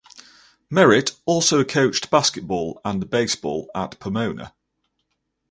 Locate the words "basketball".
2.09-2.81